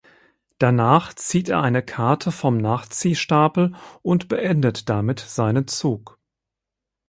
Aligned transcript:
Danach 0.57 1.13
zieht 1.13 1.47
er 1.47 1.61
eine 1.61 1.83
Karte 1.83 2.31
vom 2.31 2.57
Nachziehstapel 2.57 3.75
und 4.01 4.29
beendet 4.29 4.89
damit 4.89 5.19
seinen 5.19 5.67
Zug. 5.67 6.17